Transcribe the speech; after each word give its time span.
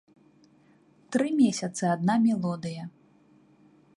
Тры 1.15 1.27
месяцы 1.41 1.83
адна 1.95 2.17
мелодыя. 2.25 2.83